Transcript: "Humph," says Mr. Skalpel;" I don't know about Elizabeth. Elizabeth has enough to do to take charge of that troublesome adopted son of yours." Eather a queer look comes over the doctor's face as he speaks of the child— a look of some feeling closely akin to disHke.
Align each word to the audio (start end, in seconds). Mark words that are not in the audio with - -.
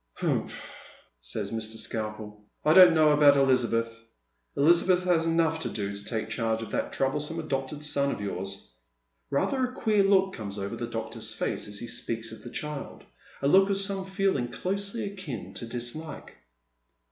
"Humph," 0.13 0.65
says 1.19 1.51
Mr. 1.51 1.77
Skalpel;" 1.77 2.43
I 2.65 2.73
don't 2.73 2.95
know 2.95 3.11
about 3.11 3.37
Elizabeth. 3.37 3.99
Elizabeth 4.57 5.03
has 5.03 5.27
enough 5.27 5.59
to 5.59 5.69
do 5.69 5.95
to 5.95 6.03
take 6.03 6.27
charge 6.29 6.63
of 6.63 6.71
that 6.71 6.91
troublesome 6.91 7.37
adopted 7.39 7.83
son 7.83 8.09
of 8.09 8.19
yours." 8.19 8.71
Eather 9.31 9.63
a 9.63 9.71
queer 9.73 10.01
look 10.01 10.33
comes 10.33 10.57
over 10.57 10.75
the 10.75 10.87
doctor's 10.87 11.31
face 11.35 11.67
as 11.67 11.77
he 11.77 11.87
speaks 11.87 12.31
of 12.31 12.41
the 12.41 12.49
child— 12.49 13.03
a 13.43 13.47
look 13.47 13.69
of 13.69 13.77
some 13.77 14.07
feeling 14.07 14.47
closely 14.47 15.03
akin 15.03 15.53
to 15.53 15.67
disHke. 15.67 16.29